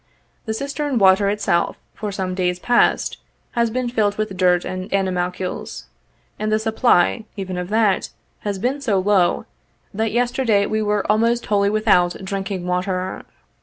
The 0.47 0.55
cistern 0.55 0.97
water, 0.97 1.29
itself, 1.29 1.77
for 1.93 2.11
some 2.11 2.33
days 2.33 2.57
past, 2.57 3.17
has 3.51 3.69
been 3.69 3.87
filled 3.87 4.17
with 4.17 4.35
dirt 4.35 4.65
and 4.65 4.91
animalcules, 4.91 5.85
and 6.39 6.51
the 6.51 6.57
supply, 6.57 7.25
even 7.37 7.55
of 7.55 7.69
that, 7.69 8.09
has 8.39 8.57
been 8.57 8.81
so 8.81 8.97
low, 8.97 9.45
that 9.93 10.11
yesterday 10.11 10.65
we 10.65 10.81
were 10.81 11.05
almost 11.07 11.45
wholly 11.45 11.69
with 11.69 11.87
out 11.87 12.15
drinking 12.23 12.65
water. 12.65 13.23